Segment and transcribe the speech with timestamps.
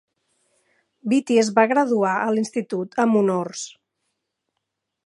[1.13, 3.69] Beattie es va graduar a l'institut amb honors.